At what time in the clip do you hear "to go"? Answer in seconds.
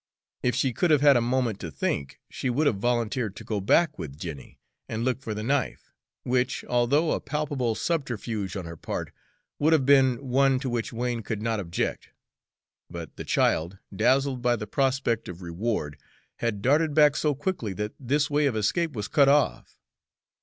3.35-3.61